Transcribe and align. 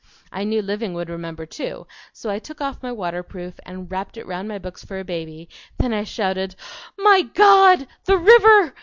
I 0.31 0.45
knew 0.45 0.63
Living 0.63 0.95
would 0.95 1.11
remember, 1.11 1.45
too, 1.45 1.85
so 2.11 2.31
I 2.31 2.39
took 2.39 2.59
off 2.59 2.81
my 2.81 2.91
waterproof 2.91 3.59
and 3.67 3.91
wrapped 3.91 4.17
it 4.17 4.25
round 4.25 4.47
my 4.47 4.57
books 4.57 4.83
for 4.83 4.99
a 4.99 5.03
baby; 5.05 5.47
then 5.77 5.93
I 5.93 6.05
shouted, 6.05 6.55
'MY 6.97 7.21
GOD! 7.35 7.85
THE 8.05 8.17
RIVER!' 8.17 8.73